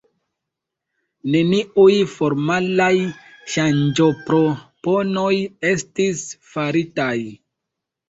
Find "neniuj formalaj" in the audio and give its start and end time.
1.35-2.89